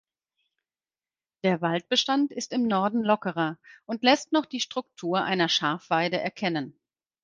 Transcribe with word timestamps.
Der 1.43 1.61
Waldbestand 1.61 2.31
ist 2.31 2.53
im 2.53 2.65
Norden 2.67 3.03
lockerer 3.03 3.59
und 3.85 4.01
lässt 4.01 4.31
noch 4.31 4.47
die 4.47 4.59
Struktur 4.59 5.21
einer 5.23 5.47
Schafweide 5.47 6.19
erkennen. 6.19 6.73